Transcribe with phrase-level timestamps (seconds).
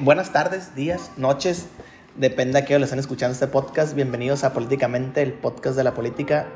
[0.00, 1.66] Buenas tardes, días, noches,
[2.16, 3.94] depende a qué hora estén escuchando este podcast.
[3.94, 6.48] Bienvenidos a Políticamente, el podcast de la política.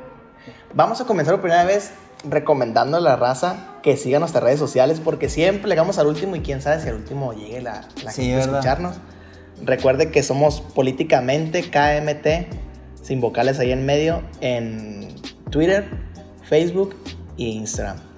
[0.75, 1.93] Vamos a comenzar por primera vez
[2.29, 6.41] recomendando a la raza que siga nuestras redes sociales porque siempre llegamos al último y
[6.41, 8.97] quién sabe si al último llegue la, la Sí, gente a escucharnos.
[9.63, 15.15] Recuerde que somos Políticamente KMT, sin vocales ahí en medio, en
[15.49, 15.89] Twitter,
[16.43, 16.95] Facebook
[17.39, 18.12] e Instagram.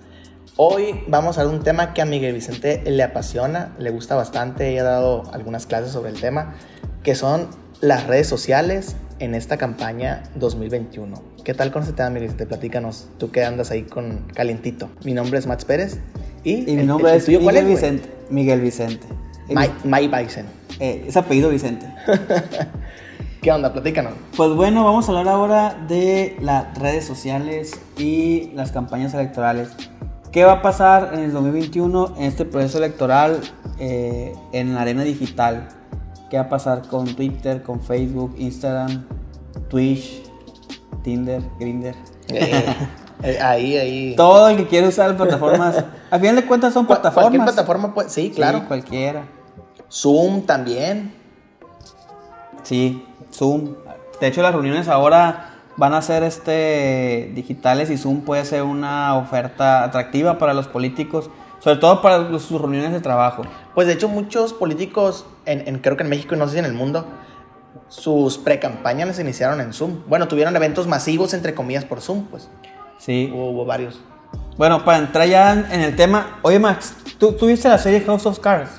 [0.58, 4.72] Hoy vamos a ver un tema que a Miguel Vicente le apasiona, le gusta bastante,
[4.72, 6.54] ella ha dado algunas clases sobre el tema,
[7.04, 7.48] que son
[7.82, 11.22] las redes sociales en esta campaña 2021.
[11.44, 12.46] ¿Qué tal con ese tema, Miguel Vicente?
[12.48, 14.90] Platícanos, tú que andas ahí con calientito.
[15.04, 16.00] Mi nombre es Max Pérez
[16.46, 17.82] y, Y mi el- nombre el es tuyo, ¿cuál Miguel es?
[17.82, 18.10] Vicente.
[18.30, 19.08] Miguel Vicente.
[19.50, 20.46] Mike, Mike Bison.
[20.80, 21.86] Eh, es apellido Vicente.
[23.42, 23.72] ¿Qué onda?
[23.74, 24.14] Platícanos.
[24.36, 29.70] Pues bueno, vamos a hablar ahora de las redes sociales y las campañas electorales.
[30.36, 33.40] ¿Qué va a pasar en el 2021 en este proceso electoral
[33.80, 35.70] eh, en la arena digital?
[36.30, 39.06] ¿Qué va a pasar con Twitter, con Facebook, Instagram,
[39.70, 40.24] Twitch,
[41.04, 41.96] Tinder, Grindr?
[42.28, 42.66] Eh,
[43.24, 44.14] eh, ahí, ahí.
[44.18, 45.86] Todo el que quiere usar plataformas.
[46.12, 47.30] A final de cuentas son plataformas.
[47.32, 48.66] Cualquier plataforma, puede, sí, Sí, claro.
[48.68, 49.24] cualquiera.
[49.90, 51.16] Zoom también.
[52.64, 53.74] Sí, Zoom.
[54.20, 59.16] De hecho, las reuniones ahora van a ser este digitales y Zoom puede ser una
[59.16, 63.44] oferta atractiva para los políticos, sobre todo para sus reuniones de trabajo.
[63.74, 66.60] Pues de hecho muchos políticos, en, en- creo que en México y no sé si
[66.60, 67.06] en el mundo,
[67.90, 70.00] sus pre-campañas las iniciaron en Zoom.
[70.08, 72.50] Bueno, tuvieron eventos masivos, entre comillas, por Zoom, pues.
[72.98, 73.30] Sí.
[73.34, 74.00] Hubo, hubo varios.
[74.58, 78.02] Bueno, para entrar ya en en el tema, oye Max, ¿tú, tú viste la serie
[78.02, 78.70] House of Cards?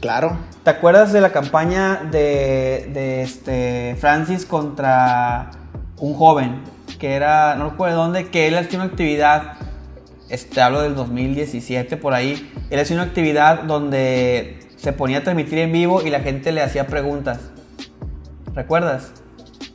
[0.00, 0.36] Claro.
[0.64, 5.50] ¿Te acuerdas de la campaña de, de este Francis contra
[6.00, 6.62] un joven
[6.98, 9.54] que era, no recuerdo dónde, que él hacía una actividad,
[10.28, 15.58] este, hablo del 2017 por ahí, él hacía una actividad donde se ponía a transmitir
[15.58, 17.38] en vivo y la gente le hacía preguntas.
[18.54, 19.12] ¿Recuerdas?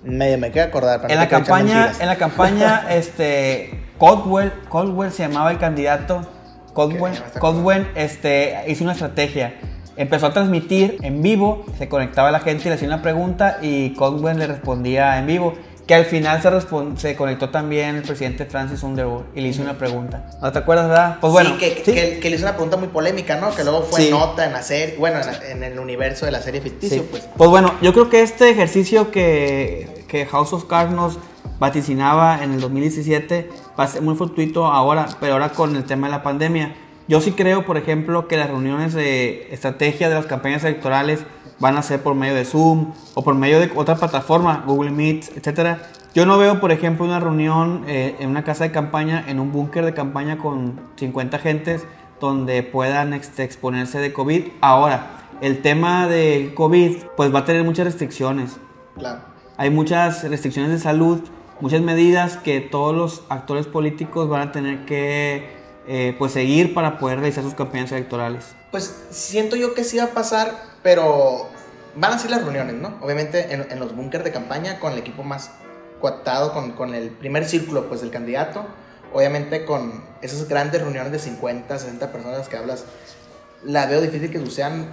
[0.03, 1.01] Me, me queda acordar.
[1.01, 6.27] para En no la campaña, en la campaña, este, Caldwell, Caldwell se llamaba el candidato.
[6.67, 9.53] Está Caldwell, este, hizo una estrategia.
[9.95, 13.95] Empezó a transmitir en vivo, se conectaba la gente y le hacía una pregunta y
[13.95, 15.53] Caldwell le respondía en vivo.
[15.87, 16.49] Que al final se,
[16.97, 20.25] se conectó también el presidente Francis Underwood y le hizo una pregunta.
[20.41, 21.17] ¿No te acuerdas, verdad?
[21.19, 21.93] Pues bueno, sí, que, sí.
[21.93, 23.53] Que, que le hizo una pregunta muy polémica, ¿no?
[23.53, 24.09] Que luego fue Sí.
[24.09, 27.27] nota en la serie, bueno, en, la- en el universo de la serie ficticio, pues.
[27.35, 31.19] Pues bueno, yo creo que este ejercicio que, que House of Cards nos
[31.59, 33.49] vaticinaba en el 2017
[33.79, 36.75] va a ser muy fortuito ahora, pero ahora con el tema de la pandemia.
[37.07, 41.19] Yo sí creo, por ejemplo, que las reuniones de estrategia de las campañas electorales
[41.63, 45.37] van a ser por medio de Zoom o por medio de otra plataforma, Google Meet,
[45.37, 45.83] etcétera.
[46.13, 49.53] Yo no veo, por ejemplo, una reunión eh, en una casa de campaña, en un
[49.53, 51.85] búnker de campaña con 50 gentes
[52.19, 54.47] donde puedan este, exponerse de COVID.
[54.59, 55.07] Ahora,
[55.39, 58.57] el tema del COVID, pues va a tener muchas restricciones.
[58.97, 59.21] Claro.
[59.55, 61.21] Hay muchas restricciones de salud,
[61.61, 66.97] muchas medidas que todos los actores políticos van a tener que eh, pues seguir para
[66.97, 68.45] poder realizar sus campañas electorales.
[68.71, 71.47] Pues siento yo que sí va a pasar, pero
[71.95, 72.97] van a ser las reuniones, ¿no?
[73.01, 75.51] Obviamente en, en los búnkers de campaña con el equipo más
[76.01, 78.65] coactado, con, con el primer círculo, pues, del candidato.
[79.13, 82.85] Obviamente con esas grandes reuniones de 50, 60 personas que hablas,
[83.63, 84.87] la veo difícil que sean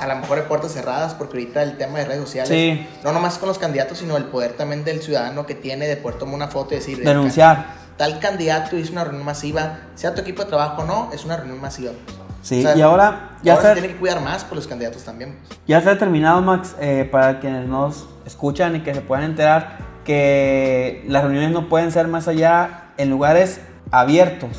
[0.00, 2.86] a lo mejor de puertas cerradas, porque ahorita el tema de redes sociales, Sí.
[3.04, 6.18] no nomás con los candidatos, sino el poder también del ciudadano que tiene de poder
[6.18, 7.04] tomar una foto y decir...
[7.04, 7.85] Denunciar.
[7.96, 11.36] Tal candidato hizo una reunión masiva, sea tu equipo de trabajo o no, es una
[11.36, 11.92] reunión masiva.
[12.04, 12.16] pues.
[12.42, 15.02] Sí, O sea, y ahora ya ahora se tiene que cuidar más por los candidatos
[15.04, 15.38] también.
[15.46, 15.58] pues.
[15.66, 19.78] ya se ha terminado, Max, eh, para quienes nos escuchan y que se puedan enterar
[20.04, 24.50] que las reuniones no pueden ser más allá en lugares abiertos,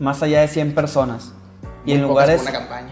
[0.00, 1.32] más allá de 100 personas.
[1.84, 2.42] Y Muy en, lugares,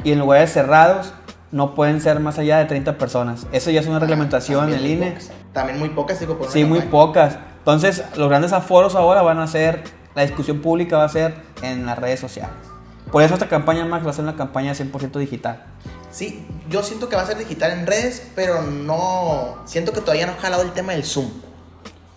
[0.04, 1.14] y en lugares cerrados
[1.50, 3.46] no pueden ser más allá de 30 personas.
[3.52, 5.10] Eso ya es una reglamentación en el INE.
[5.12, 5.30] pocas.
[5.54, 6.91] También muy pocas, digo, por Sí, muy campaña.
[6.91, 7.38] pocas.
[7.62, 9.84] Entonces, los grandes aforos ahora van a ser,
[10.14, 12.52] la discusión pública va a ser en las redes sociales.
[13.12, 15.62] Por eso esta campaña, Max, va a ser una campaña 100% digital.
[16.10, 19.59] Sí, yo siento que va a ser digital en redes, pero no.
[19.64, 21.28] Siento que todavía no ha jalado el tema del Zoom.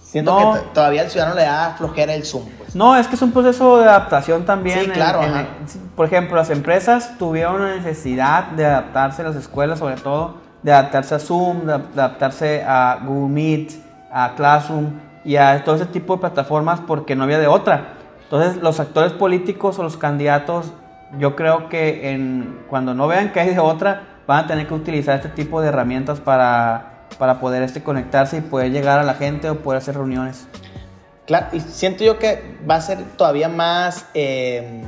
[0.02, 0.54] Siento No.
[0.54, 2.76] que to- todavía al ciudadano le da flojera el Zoom, pues.
[2.76, 4.80] No, es que es un proceso de adaptación también.
[4.80, 5.48] Sí, en- claro, en- ajá.
[5.96, 11.16] por ejemplo, las empresas tuvieron la necesidad de adaptarse, las escuelas sobre todo, de adaptarse
[11.16, 13.72] a Zoom, de adaptarse a Google Meet,
[14.12, 14.92] a Classroom
[15.26, 17.96] y a todo ese tipo de plataformas porque no había de otra.
[18.24, 20.72] Entonces, los actores políticos o los candidatos,
[21.20, 24.74] yo creo que en, cuando no vean que hay de otra, van a tener que
[24.74, 29.16] utilizar este tipo de herramientas para, para poder este, conectarse y poder llegar a la
[29.16, 30.48] gente o poder hacer reuniones.
[31.26, 34.08] Claro, y siento yo que va a ser todavía más.
[34.14, 34.84] eh,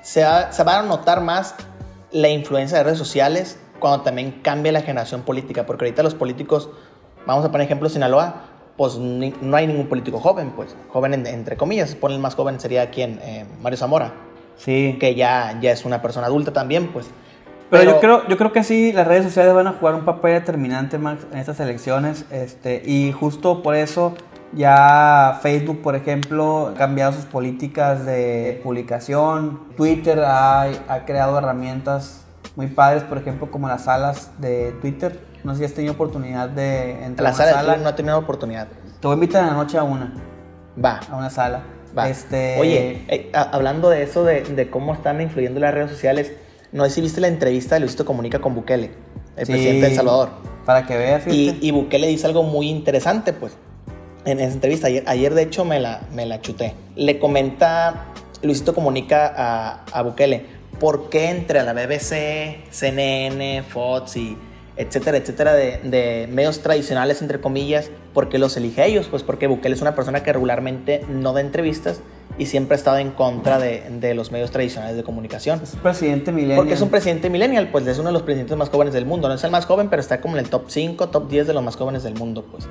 [0.00, 1.54] se, va, se va a notar más
[2.12, 6.70] la influencia de redes sociales cuando también cambia la generación política, porque ahorita los políticos,
[7.26, 11.94] vamos a poner ejemplo Sinaloa, pues no hay ningún político joven, pues, joven entre comillas,
[11.94, 14.12] pone el más joven sería quien, eh, Mario Zamora,
[14.56, 14.96] sí.
[14.98, 17.06] que ya, ya es una persona adulta también, pues.
[17.70, 20.34] Pero, yo, creo, yo creo que sí, las redes sociales van a jugar un papel
[20.34, 24.14] determinante más en estas elecciones, este, y justo por eso
[24.52, 32.24] ya Facebook, por ejemplo, ha cambiado sus políticas de publicación, Twitter ha, ha creado herramientas
[32.54, 36.48] muy padres, por ejemplo, como las salas de Twitter no sé si has tenido oportunidad
[36.48, 37.76] de entrar a una sala.
[37.76, 38.66] no he tenido oportunidad.
[39.00, 40.12] Te voy a invitar en la noche a una.
[40.82, 41.00] Va.
[41.10, 41.62] A una sala.
[41.96, 42.08] Va.
[42.08, 42.58] Este...
[42.58, 46.32] Oye, eh, hablando de eso, de, cómo están influyendo las redes sociales,
[46.72, 48.90] no sé si viste la entrevista de Luisito Comunica con Bukele,
[49.36, 50.30] el presidente de El Salvador.
[50.64, 51.26] Para que veas.
[51.26, 53.54] Y, y, Bukele dice algo muy interesante, pues,
[54.24, 54.88] en esa entrevista.
[55.06, 56.74] Ayer, de hecho, me la, me la chuté.
[56.96, 58.06] Le comenta
[58.42, 60.46] Luisito Comunica a, a Bukele,
[60.80, 64.38] ¿por qué entre la BBC, CNN, Fox y
[64.76, 69.82] etcétera, etcétera, de, medios tradicionales, entre comillas, porque los elige ellos, pues porque Bukele es
[69.82, 72.00] una persona que regularmente no da entrevistas
[72.38, 75.60] y siempre ha estado en contra de, los medios tradicionales de comunicación.
[75.62, 76.58] Es un presidente millennial.
[76.58, 79.28] Porque es un presidente millennial, pues es uno de los presidentes más jóvenes del mundo.
[79.28, 81.54] No es el más joven, pero está como en el top 5, top 10 de
[81.54, 82.66] los más jóvenes del mundo, pues.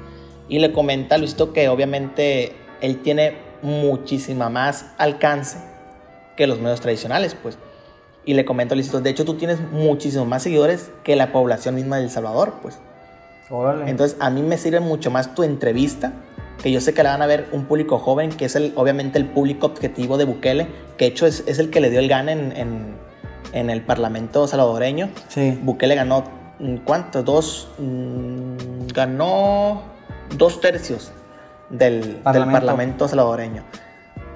[0.50, 2.52] Y le comenta a Luisito que obviamente
[2.82, 5.58] él tiene muchísima más alcance
[6.36, 7.58] que los medios tradicionales, pues.
[8.26, 11.98] Y le comento, listo, de hecho tú tienes muchísimos más seguidores que la población misma
[11.98, 12.80] de El Salvador, pues.
[13.50, 13.90] Órale.
[13.90, 16.14] Entonces a mí me sirve mucho más tu entrevista,
[16.62, 19.20] que yo sé que la van a ver un público joven, que es el, obviamente
[19.20, 20.68] el público objetivo de Bukele,
[20.98, 22.96] que de hecho es, es el que le dio el gan en, en,
[23.52, 25.10] en, el Parlamento salvadoreño.
[25.28, 25.60] Sí.
[25.62, 26.24] Bukele ganó,
[26.60, 27.24] mm, ¿cuánto?
[27.24, 29.84] Dos, mm, ganó
[30.38, 31.12] dos tercios
[31.70, 33.64] del Parlamento, del parlamento salvadoreño.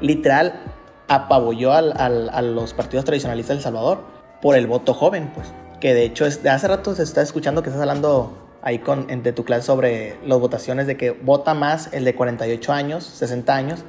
[0.02, 0.60] Literal,
[1.08, 4.00] apabulló al, a los partidos tradicionalistas de El Salvador
[4.42, 5.48] por el voto joven, pues.
[5.80, 9.08] Que de hecho, es, de hace rato se está escuchando que estás hablando ahí con,
[9.08, 13.56] de tu clase sobre las votaciones de que vota más el de 48 años, 60
[13.56, 13.84] años,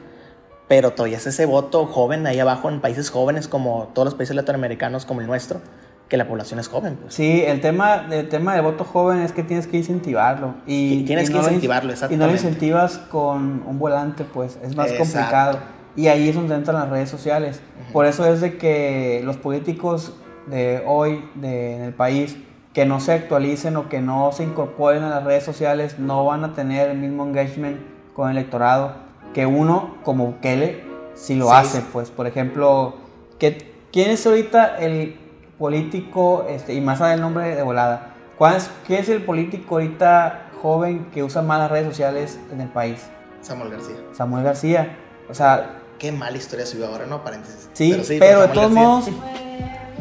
[0.68, 4.36] pero todavía es ese voto joven ahí abajo en países jóvenes como todos los países
[4.36, 5.62] latinoamericanos como el nuestro,
[6.08, 6.96] que la población es joven.
[6.96, 7.14] Pues.
[7.14, 10.54] Sí, el tema, el tema del voto joven es que tienes que incentivarlo.
[10.66, 12.22] Y, tienes que incentivarlo, exactamente.
[12.22, 15.58] Y no lo incentivas con un volante, pues es más complicado.
[15.98, 17.60] Y ahí es donde entran las redes sociales.
[17.92, 20.14] Por eso es de que los políticos
[20.46, 22.38] de hoy de, en el país
[22.72, 26.44] que no se actualicen o que no se incorporen a las redes sociales no van
[26.44, 27.80] a tener el mismo engagement
[28.14, 28.92] con el electorado
[29.34, 30.84] que uno como Bukele
[31.14, 31.80] si lo hace.
[31.92, 32.94] Pues, por ejemplo,
[33.40, 35.18] que, ¿quién es ahorita el
[35.58, 39.74] político, este, y más allá del nombre de volada, ¿cuál es, ¿quién es el político
[39.74, 43.04] ahorita joven que usa más las redes sociales en el país?
[43.40, 43.96] Samuel García.
[44.12, 44.96] Samuel García.
[45.28, 47.24] O sea, Qué mala historia subió ahora, ¿no?
[47.24, 47.68] Paréntesis.
[47.72, 49.06] Sí, pero, de todos modos,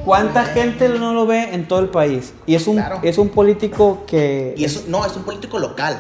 [0.06, 2.34] ¿cuánta gente no lo ve en todo el país?
[2.46, 4.54] Y es un, es un político que...
[4.56, 5.98] Y eso, no, es un político local.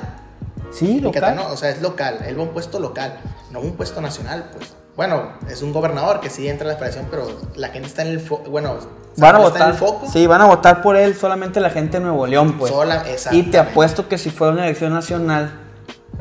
[0.71, 1.35] Sí, local.
[1.35, 3.19] No, o sea, es local, él va a un puesto local,
[3.51, 4.75] no un puesto nacional, pues.
[4.95, 8.09] Bueno, es un gobernador que sí entra en la operación, pero la gente está en
[8.09, 8.77] el foco, bueno,
[9.17, 10.07] van a votar, foco.
[10.11, 12.71] Sí, van a votar por él solamente la gente de Nuevo León, pues.
[12.71, 15.66] Sola, y te apuesto que si fuera una elección nacional,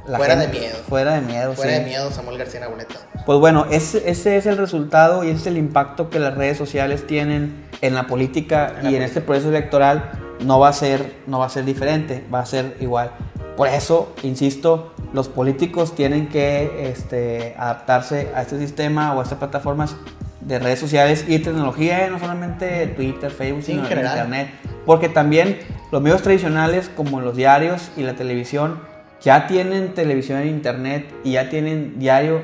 [0.06, 0.76] fuera de miedo.
[0.88, 2.94] Fuera de miedo, Fuera de miedo, Samuel García Naboneta.
[3.24, 6.56] Pues bueno, ese, ese, es el resultado y ese es el impacto que las redes
[6.56, 10.10] sociales tienen en la política y en este proceso electoral.
[10.44, 13.10] No va, a ser, no va a ser diferente, va a ser igual.
[13.56, 19.38] Por eso, insisto, los políticos tienen que este, adaptarse a este sistema o a estas
[19.38, 19.96] plataformas
[20.42, 24.50] de redes sociales y tecnología, no solamente Twitter, Facebook, sino en Internet.
[24.84, 25.58] Porque también
[25.90, 28.78] los medios tradicionales como los diarios y la televisión
[29.20, 32.42] ya tienen televisión en internet y ya tienen diario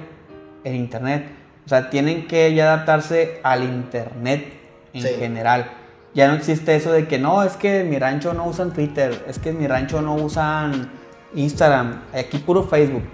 [0.64, 1.26] en internet.
[1.64, 4.52] O sea, tienen que ya adaptarse al internet
[4.92, 5.70] en general.
[6.14, 9.24] Ya no existe eso de que no, es que en mi rancho no usan Twitter,
[9.28, 10.90] es que en mi rancho no usan
[11.34, 13.04] Instagram, aquí puro Facebook.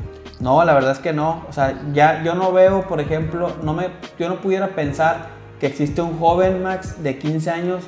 [0.40, 1.44] No, la verdad es que no.
[1.48, 3.88] O sea, ya yo no veo, por ejemplo, no me,
[4.18, 5.28] yo no pudiera pensar
[5.60, 7.84] que existe un joven Max de 15 años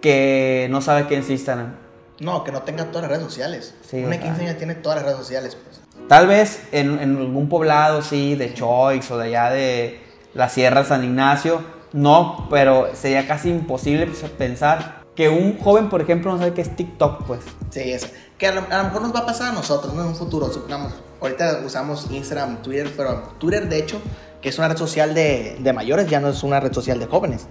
[0.00, 1.81] que no sabe qué es Instagram.
[2.20, 3.74] No, que no tenga todas las redes sociales.
[3.92, 5.56] Una 15 años tiene todas las redes sociales.
[5.56, 5.80] Pues.
[6.08, 10.00] Tal vez en, algún poblado, sí, de Choix o de allá de
[10.34, 14.06] la Sierra San Ignacio, no, pero sería casi imposible
[14.38, 17.40] pensar que un joven, por ejemplo, no sabe qué es TikTok, pues.
[17.70, 18.08] Sí, eso.
[18.38, 20.02] Que a lo, mejor nos va a pasar a nosotros, ¿no?
[20.02, 20.94] En un futuro, supongamos.
[21.20, 24.00] Ahorita usamos Instagram, Twitter, pero Twitter, de hecho,
[24.40, 27.06] que es una red social de, de mayores, ya no es una red social de
[27.06, 27.46] jóvenes.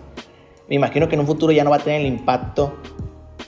[0.67, 2.77] Me imagino que en un futuro ya no va a tener el impacto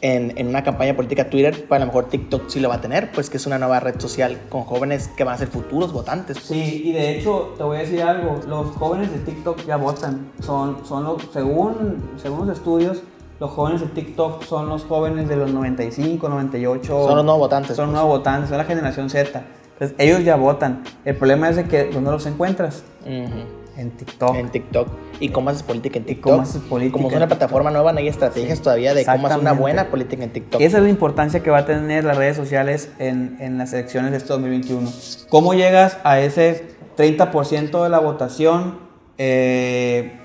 [0.04, 3.12] en, una campaña política Twitter, pues a lo mejor TikTok sí lo va a tener,
[3.12, 6.38] pues que es una nueva red social con jóvenes que van a ser futuros votantes.
[6.38, 10.32] Sí, y de hecho te voy a decir algo, los jóvenes de TikTok ya votan,
[10.42, 13.02] son, son según, según los estudios,
[13.40, 16.86] los jóvenes de TikTok son los jóvenes de los 95, 98.
[16.86, 17.76] Son los nuevos votantes.
[17.76, 17.94] Son pues.
[17.94, 19.44] nuevos votantes, son la generación Z.
[19.74, 20.84] Entonces, ellos ya votan.
[21.04, 22.84] El problema es de que ¿dónde los encuentras?
[23.06, 23.63] Ujú.
[23.76, 24.36] En TikTok.
[24.36, 24.88] En TikTok.
[25.20, 26.32] ¿Y cómo haces política en TikTok?
[26.32, 27.38] cómo haces política Como es una TikTok.
[27.40, 30.62] plataforma nueva, no hay estrategias todavía de cómo hacer una buena política en TikTok.
[30.62, 34.12] Esa es la importancia que va a tener las redes sociales en, en las elecciones
[34.12, 34.90] de este 2021.
[35.30, 36.66] ¿Cómo llegas a ese
[36.98, 38.78] 30% de la votación
[39.18, 40.20] eh,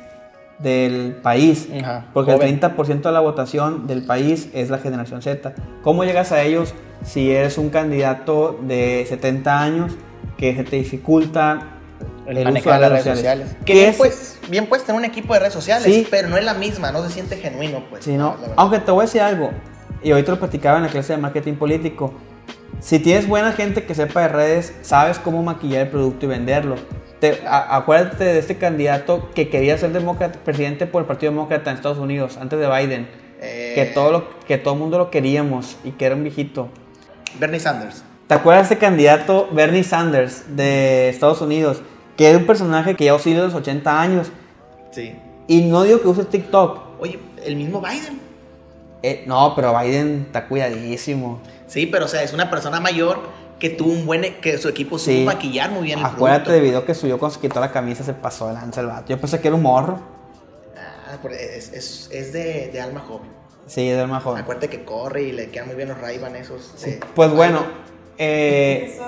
[0.59, 1.69] del país?
[1.83, 2.49] Ajá, Porque joven.
[2.49, 5.55] el 30% de la votación del país es la generación Z.
[5.83, 6.75] ¿Cómo llegas a ellos
[7.05, 9.93] si eres un candidato de 70 años
[10.37, 11.78] que se te dificulta
[12.29, 13.49] el el uso de las redes sociales.
[13.65, 16.07] Que bien, es- pues, bien puedes tener un equipo de redes sociales, Sí.
[16.11, 18.05] pero no es la misma, no se siente genuino, pues.
[18.05, 18.37] Sí, ¿no?
[18.57, 19.51] Aunque te voy a decir algo,
[20.03, 22.13] y ahorita lo platicaba en la clase de marketing político.
[22.81, 26.77] Si tienes buena gente que sepa de redes, sabes cómo maquillar el producto y venderlo.
[27.19, 31.71] Te- a- acuérdate de este candidato que quería ser demócrata, presidente por el Partido Demócrata
[31.71, 33.09] en Estados Unidos, antes de Biden.
[33.41, 36.69] Eh, Que todo, lo, que todo el mundo lo queríamos y que era un viejito.
[37.41, 38.05] Bernie Sanders.
[38.29, 41.83] ¿Te acuerdas de este candidato Bernie Sanders de Estados Unidos?
[42.19, 44.31] Que era un personaje que ya oscila los 80 años.
[44.91, 45.17] Sí.
[45.47, 47.01] Y no digo que use TikTok.
[47.01, 48.21] Oye, el mismo Biden.
[49.03, 51.41] Eh, no, pero Biden está cuidadísimo.
[51.69, 53.21] Sí, pero o sea, es una persona mayor
[53.59, 55.25] que tuvo un buen, que su equipo supo Sí.
[55.25, 56.53] maquillar muy bien el Acuérdate producto.
[56.53, 59.07] del video que subió cuando se quitó la camisa, se pasó de lanza el vato.
[59.09, 59.99] Yo pensé que era un morro.
[60.77, 63.31] Ah, es, es, es de, de alma joven.
[63.67, 64.43] Sí, es el más joven.
[64.43, 66.81] Acuérdate que corre y le quedan muy bien los ray esos.
[66.83, 67.61] de- Pues bueno,
[68.19, 68.99] eh,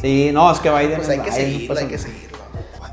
[0.00, 2.38] sí, no, es que Biden Pues es hay que Biden, seguirlo, pues, hay que seguirlo.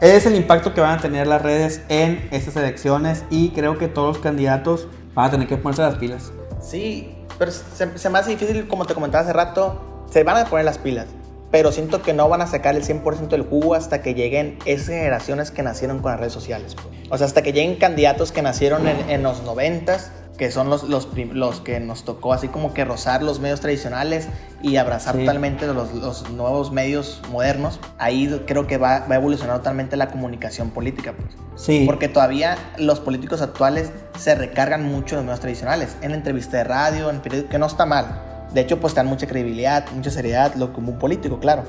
[0.02, 3.88] Es el impacto que van a tener las redes en estas elecciones y creo que
[3.88, 6.32] todos los candidatos van a tener que ponerse las pilas.
[6.62, 10.46] Sí, pero se, se me hace difícil, como te comentaba hace rato, se van a
[10.46, 11.08] poner las pilas.
[11.52, 14.88] Pero siento que no van a sacar el 100% del jugo hasta que lleguen esas
[14.88, 16.76] generaciones que nacieron con las redes sociales.
[16.76, 16.88] pues.
[17.10, 20.84] O sea, hasta que lleguen candidatos que nacieron en, en los 90s, que son los,
[20.84, 24.30] los, los que nos tocó así como que rozar los medios tradicionales
[24.64, 25.20] y abrazar Sí.
[25.20, 27.82] totalmente los, los nuevos medios modernos.
[27.98, 31.14] Ahí creo que va, va a evolucionar totalmente la comunicación política.
[31.14, 31.36] Pues.
[31.62, 36.56] Sí, Porque todavía los políticos actuales se recargan mucho en los medios tradicionales, en entrevista
[36.56, 38.22] de radio, en periódico, que no está mal.
[38.54, 41.64] De hecho, pues te dan mucha credibilidad, mucha seriedad, lo como un político, claro.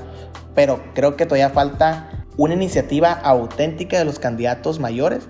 [0.54, 5.28] Pero creo que todavía falta una iniciativa auténtica de los candidatos mayores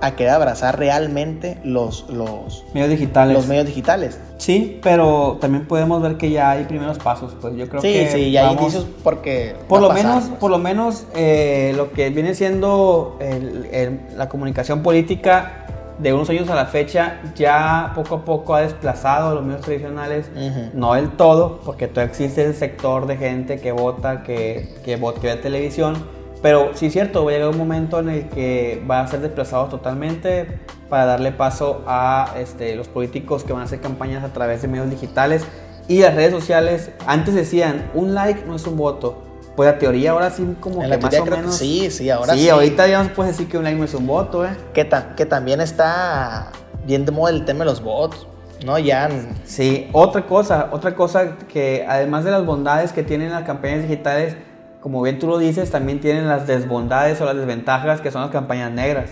[0.00, 3.34] a querer abrazar realmente los, los, medios digitales.
[3.36, 4.18] los medios digitales.
[4.38, 8.10] Sí, pero también podemos ver que ya hay primeros pasos, pues yo creo sí, que
[8.10, 9.54] sí, ya hay indicios porque...
[9.68, 10.38] Por lo pasar, menos, pues.
[10.40, 15.58] por lo menos eh, lo que viene siendo el- el- la comunicación política
[15.98, 19.60] de unos años a la fecha ya poco a poco ha desplazado a los medios
[19.60, 20.28] tradicionales,
[20.74, 25.20] no del todo, porque todavía existe el sector de gente que vota, que, que, vota,
[25.20, 25.94] que ve televisión,
[26.42, 29.20] pero sí es cierto, va a llegar un momento en el que va a ser
[29.20, 30.58] desplazado totalmente
[30.88, 34.68] para darle paso a este, los políticos que van a hacer campañas a través de
[34.68, 35.44] medios digitales
[35.88, 36.90] y las redes sociales.
[37.06, 39.22] Antes decían, un like no es un voto.
[39.56, 41.56] Pues la teoría ahora sí como En que más o creo que menos...
[41.56, 42.48] sí, sí, ahora sí, sí.
[42.48, 44.50] ahorita ya no se puede decir que un like no es un voto, ¿eh?
[44.72, 46.50] Que, ta- que también está
[46.86, 48.26] bien de moda el tema de los bots,
[48.64, 48.78] ¿no?
[48.78, 49.10] Ya...
[49.44, 54.36] Sí, otra cosa, otra cosa que además de las bondades que tienen las campañas digitales,
[54.82, 58.30] como bien tú lo dices, también tienen las desbondades o las desventajas que son las
[58.30, 59.10] campañas negras.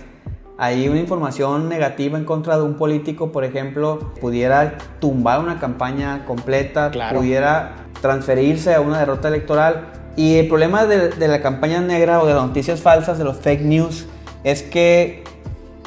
[0.57, 6.25] Hay una información negativa en contra de un político, por ejemplo, pudiera tumbar una campaña
[6.25, 7.17] completa, Claro.
[7.17, 9.87] pudiera transferirse a una derrota electoral.
[10.17, 13.37] Y el problema de, de la campaña negra o de las noticias falsas, de los
[13.37, 14.07] fake news,
[14.43, 15.23] es que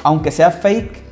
[0.03, 1.04] aunque sea fake,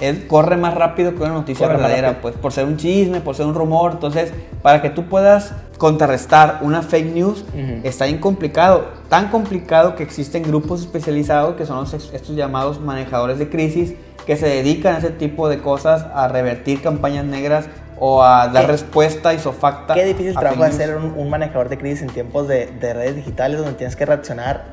[0.00, 3.34] él corre más rápido que una noticia Corre verdadera, pues por ser un chisme, por
[3.34, 3.92] ser un rumor.
[3.92, 4.30] Entonces,
[4.62, 7.44] para que tú puedas contrarrestar una fake news,
[7.82, 8.86] está bien complicado.
[9.08, 13.94] Tan complicado que existen grupos especializados que son los estos llamados manejadores de crisis
[14.26, 17.66] que se dedican a ese tipo de cosas, a revertir campañas negras
[17.98, 19.94] o a dar Qué- respuesta isofacta.
[19.94, 20.74] Qué difícil trabajo news.
[20.76, 24.04] ser un, un manejador de crisis en tiempos de, de redes digitales donde tienes que
[24.04, 24.64] reaccionar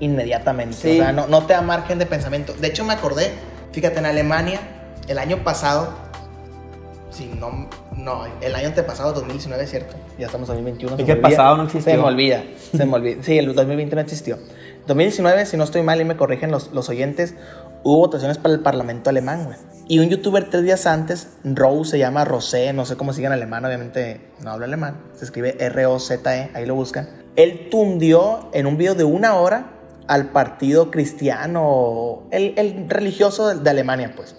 [0.00, 0.76] inmediatamente.
[0.76, 1.00] Sí.
[1.00, 2.52] O sea, no, no te da margen de pensamiento.
[2.52, 3.32] De hecho, me acordé,
[3.74, 4.60] fíjate, en Alemania,
[5.08, 5.88] el año pasado,
[7.10, 9.96] si no, no, el año antepasado, 2019, ¿cierto?
[10.18, 10.96] Ya estamos en 2021.
[10.96, 11.36] se Es me que el olvida.
[11.36, 11.92] pasado no existió.
[11.92, 12.42] Se me olvida,
[12.76, 13.22] se me olvida.
[13.22, 14.38] Sí, el 2020 no existió.
[14.86, 17.34] 2019, si no estoy mal y me corrigen los, los oyentes,
[17.82, 19.56] hubo votaciones para el Parlamento alemán, güey.
[19.88, 23.32] Y un youtuber tres días antes, Rose, se llama Rosé, no sé cómo sigue en
[23.32, 27.08] alemán, obviamente no habla alemán, se escribe R-O-Z-E, ahí lo buscan.
[27.36, 29.73] Él tundió en un video de una hora
[30.06, 34.34] al partido cristiano, el, el religioso de, Alemania, pues.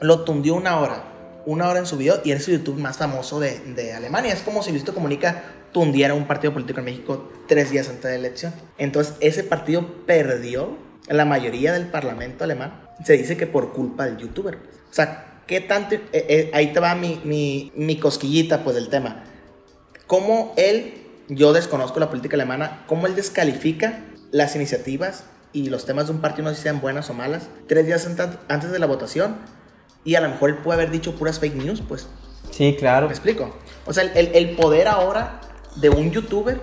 [0.00, 1.04] Lo tundió una hora,
[1.46, 4.32] una hora en su video y es el YouTube más famoso de, de Alemania.
[4.32, 8.10] Es como si Luisito Comunica tundiera un partido político en México tres días antes de
[8.10, 8.52] la elección.
[8.78, 10.76] Entonces, ese partido perdió
[11.08, 12.88] la mayoría del parlamento alemán.
[13.04, 14.56] Se dice que por culpa del youtuber.
[14.90, 15.94] O sea, ¿qué tanto?
[15.94, 19.24] eh, eh, ahí te va mi, mi, mi cosquillita, pues, del tema.
[20.06, 20.94] ¿Cómo él,
[21.28, 24.00] yo desconozco la política alemana, cómo él descalifica
[24.32, 25.22] las iniciativas
[25.52, 28.08] y los temas de un partido, no sean buenas o malas, tres días
[28.48, 29.36] antes de la votación?
[30.04, 32.08] Y a lo mejor él puede haber dicho puras fake news, pues.
[32.50, 33.06] Sí, claro.
[33.06, 33.56] ¿Me explico?
[33.86, 35.40] O sea, el- el poder ahora
[35.76, 36.60] de un youtuber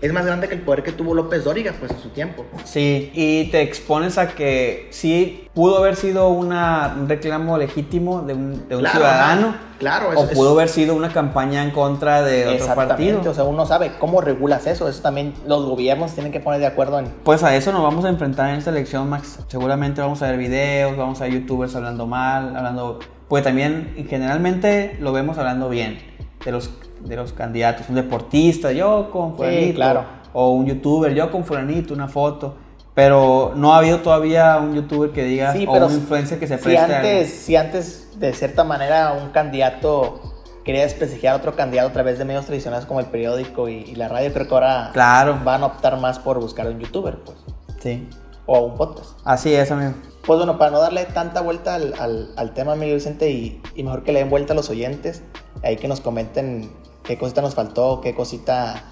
[0.00, 2.44] es más grande que el poder que tuvo López Dóriga, pues, en su tiempo.
[2.64, 8.34] Sí, y te expones a que sí pudo haber sido una, un reclamo legítimo de
[8.34, 9.54] un, de un Claro, ciudadano.
[9.78, 13.30] Claro, o es- pudo haber sido una campaña en contra de otro Exactamente, partido.
[13.30, 14.88] o sea, uno sabe cómo regulas eso.
[14.88, 17.06] Eso también los gobiernos tienen que poner de acuerdo en.
[17.24, 19.38] Pues a eso nos vamos a enfrentar en esta elección, Max.
[19.48, 22.98] Seguramente vamos a ver videos, vamos a ver youtubers hablando mal, hablando...
[23.28, 25.98] Pues también generalmente lo vemos hablando bien
[26.44, 27.88] de los, de los candidatos.
[27.88, 29.74] Un deportista, yo con fulanito.
[29.74, 30.04] claro.
[30.32, 32.54] O un youtuber, yo con fulanito, una foto.
[32.94, 36.58] Pero no ha habido todavía un youtuber que diga, Sí, o un influencer que se
[36.58, 40.20] si preste antes, si antes, de cierta manera, un candidato
[40.64, 43.94] quería desprestigiar a otro candidato a través de medios tradicionales como el periódico y, y
[43.94, 45.38] la radio, creo que ahora Claro.
[45.44, 47.38] van a optar más por buscar a un youtuber, pues.
[47.80, 48.06] Sí.
[48.46, 49.10] O un podcast.
[49.24, 49.92] Así es, amigo.
[50.26, 53.82] Pues bueno, para no darle tanta vuelta al, al- al tema, amigo Vicente, y, y
[53.84, 55.22] mejor que le den vuelta a los oyentes,
[55.62, 56.70] ahí que nos comenten
[57.10, 58.84] qué cosita nos faltó, qué cosita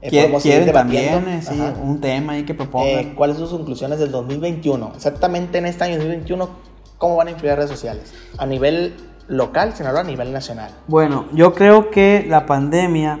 [0.00, 2.88] eh, podemos seguir también, eh, sí, un tema ahí que propongan.
[2.88, 4.90] Eh, ¿Cuáles son sus conclusiones del 2021?
[4.96, 6.48] Exactamente en este año 2021,
[6.98, 8.12] ¿cómo van a influir las redes sociales?
[8.38, 8.96] A nivel
[9.28, 10.72] local, sino a nivel nacional.
[10.88, 13.20] Bueno, yo creo que la pandemia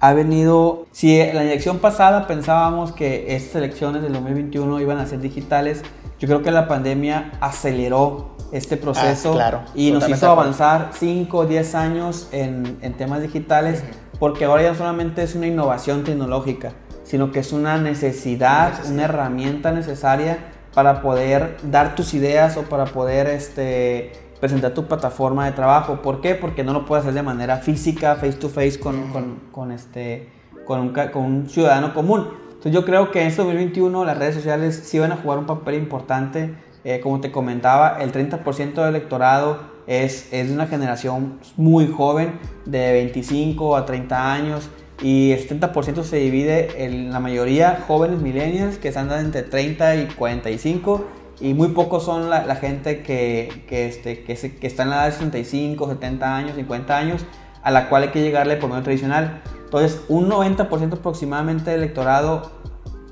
[0.00, 5.06] ha venido, si en la elección pasada pensábamos que estas elecciones del 2021 iban a
[5.06, 5.82] ser digitales,
[6.18, 11.36] yo creo que la pandemia aceleró este proceso Ah, claro, y nos hizo avanzar 5
[11.38, 13.82] o 10 años en, en temas digitales,
[14.18, 18.92] porque ahora ya solamente es una innovación tecnológica, sino que es una necesidad, Necesidad.
[18.94, 20.38] una herramienta necesaria
[20.74, 26.00] para poder dar tus ideas o para poder este, presentar tu plataforma de trabajo.
[26.02, 26.34] ¿Por qué?
[26.34, 30.28] Porque no lo puedes hacer de manera física, face to face con, con, con este,
[30.66, 32.28] con, un, ca- con un ciudadano común.
[32.66, 35.46] Entonces yo creo que en este 2021 las redes sociales sí van a jugar un
[35.46, 36.52] papel importante.
[36.82, 42.92] Eh, como te comentaba, el 30% del electorado es, es una generación muy joven, de
[42.92, 44.68] 25 a 30 años,
[45.00, 50.06] y el 70% se divide en la mayoría jóvenes millennials que andan entre 30 y
[50.06, 51.04] 45
[51.40, 54.90] y muy pocos son la, la gente que, que, este, que, se- que está en
[54.90, 57.24] la edad de 65, 70 años, 50 años,
[57.66, 59.42] a la cual hay que llegarle por medio tradicional.
[59.64, 62.52] Entonces, un 90% aproximadamente del electorado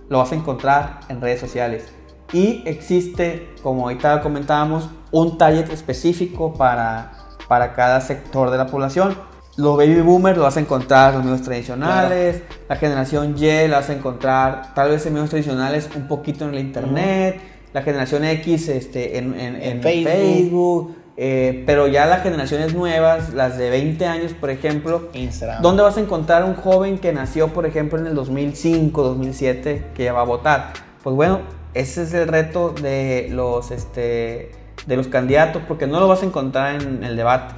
[0.09, 1.87] lo vas a encontrar en redes sociales.
[2.33, 7.11] Y existe, como ahorita comentábamos, un target específico para,
[7.49, 9.17] para cada sector de la población.
[9.57, 13.79] Los baby boomers lo vas a encontrar en los medios tradicionales, la generación Y la
[13.79, 17.41] vas a encontrar tal vez en medios tradicionales un poquito en la internet,
[17.73, 20.13] la generación X este, en, en- en Facebook.
[20.13, 25.63] Facebook, eh, pero ya las generaciones nuevas, las de 20 años por ejemplo, Instagram.
[25.63, 30.11] ¿Dónde vas a encontrar un joven que nació, por ejemplo, en el 2005, 2007, que
[30.11, 30.73] va a votar?
[31.03, 31.41] Pues bueno,
[31.75, 34.53] ese es el reto de los, este,
[34.87, 37.55] de los candidatos, porque no lo vas a encontrar en el debate,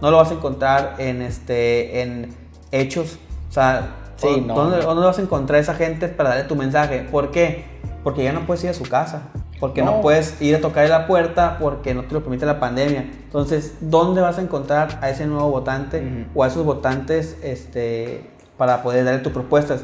[0.00, 2.34] no lo vas a encontrar en, este, en
[2.72, 3.18] hechos.
[3.48, 6.54] O sea, Sí, ¿dó- no, ¿dónde, vas a encontrar a esa gente para darle tu
[6.54, 7.06] mensaje?
[7.10, 7.64] ¿Por qué?
[8.04, 9.22] Porque ya no puedes ir a su casa.
[9.60, 10.00] Porque no, No.
[10.00, 13.02] puedes ir a tocarle la puerta porque no te lo permite la pandemia.
[13.02, 16.40] Entonces, ¿dónde vas a encontrar a ese nuevo votante Ujú.
[16.40, 18.24] o a esos votantes este,
[18.56, 19.82] para poder darle tus propuestas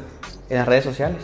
[0.49, 1.17] en las redes sociales?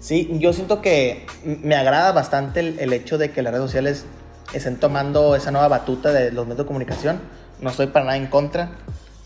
[0.00, 4.06] Sí, yo siento que me agrada bastante el, el hecho de que las redes sociales
[4.52, 7.20] estén tomando esa nueva batuta de los medios de comunicación.
[7.60, 8.72] No estoy para nada en contra.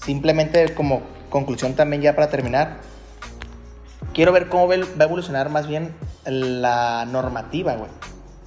[0.04, 2.76] Simplemente como conclusión también ya para terminar,
[4.12, 5.94] quiero ver cómo va a evolucionar más bien
[6.26, 7.90] la normativa, güey,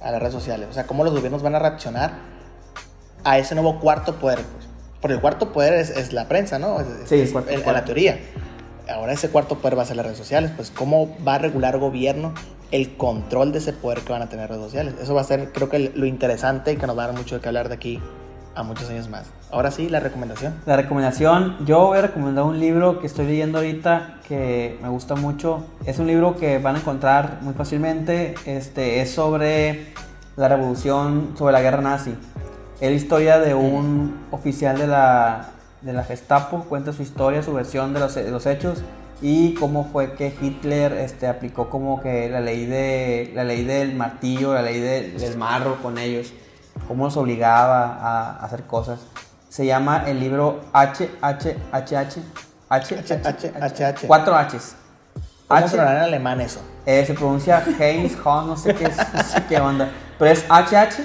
[0.02, 0.68] a las redes sociales.
[0.70, 2.12] O sea, cómo los gobiernos van a reaccionar
[3.24, 4.66] a ese nuevo cuarto poder, pues.
[5.00, 6.80] Porque el cuarto poder es, es la prensa, ¿no?
[6.80, 8.18] Es- Sí, el es- cuarto en- la teoría.
[8.92, 11.78] Ahora ese cuarto poder va a ser las redes sociales, pues cómo va a regular
[11.78, 12.34] gobierno
[12.72, 14.94] el control de ese poder que van a tener redes sociales.
[15.00, 17.36] Eso va a ser, creo que lo interesante y que nos va a dar mucho
[17.36, 18.00] de qué hablar de aquí
[18.54, 19.26] a muchos años más.
[19.52, 20.54] Ahora sí, la recomendación.
[20.66, 25.14] La recomendación, yo voy a recomendar un libro que estoy leyendo ahorita que me gusta
[25.16, 25.64] mucho.
[25.86, 28.34] Es un libro que van a encontrar muy fácilmente.
[28.46, 29.92] Este, es sobre
[30.36, 32.14] la revolución, sobre la guerra nazi.
[32.80, 35.48] Es la historia de un oficial de la,
[35.82, 38.82] de la Gestapo, cuenta su historia, su versión de los, hechos
[39.20, 43.94] y cómo fue que Hitler este, aplicó como que la ley, de, la ley del
[43.96, 46.32] martillo, la ley de- del marro con ellos,
[46.88, 49.00] cómo los obligaba a, a hacer cosas.
[49.48, 52.22] Se llama el libro H, H, H, H,
[52.68, 54.06] H, H, H, H, H.
[54.06, 54.76] Cuatro H's.
[55.48, 56.60] ¿Cómo H, sonará en alemán eso?
[56.86, 59.90] eh, se pronuncia Heinz, Hon, no sé qué, es, no sé qué onda.
[60.18, 61.04] Pero es HH,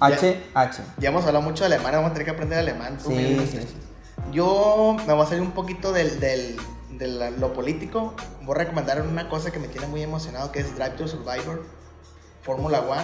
[0.00, 0.82] H, H.
[0.98, 2.98] Ya hemos hablado mucho de alemán, vamos a tener que aprender alemán.
[3.02, 3.76] tú Sí, sí, sí.
[4.30, 6.56] Yo me voy a salir un poquito del, del-
[6.90, 8.14] de la- lo político.
[8.42, 11.62] Voy a recomendar una cosa que me tiene muy emocionado, que es Drive to Survivor,
[12.42, 13.02] Fórmula One.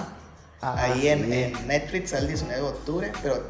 [0.60, 1.08] Ah, Ahí sí.
[1.08, 3.42] en, en Netflix sale el 19 de octubre, pero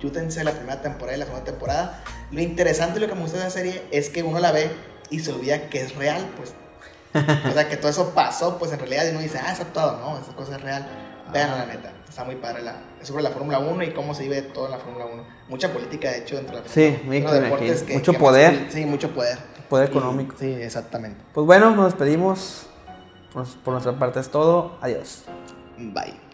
[0.00, 2.02] chútense la primera temporada y la segunda temporada.
[2.30, 4.70] Lo interesante y lo que me gusta de la serie es que uno la ve
[5.10, 6.54] y se olvida que es real, pues.
[7.48, 10.18] O sea, que todo eso pasó, pues en realidad uno dice, ah, es actuado, no,
[10.20, 10.86] esa cosa es real.
[11.32, 12.62] Vean la neta, está muy padre.
[12.62, 15.24] La, es sobre la Fórmula 1 y cómo se vive todo en la Fórmula 1.
[15.48, 17.30] Mucha política, de hecho, dentro de la Sí, Fórmula 1.
[17.30, 18.66] muy deportes que- Mucho que más- poder.
[18.70, 19.38] sí, mucho poder.
[19.68, 20.36] Poder Y- económico.
[20.38, 21.20] sí, exactamente.
[21.34, 22.66] Pues bueno, nos despedimos.
[23.32, 24.76] Por, por nuestra parte es todo.
[24.80, 25.22] Adiós.
[25.88, 26.29] Bye.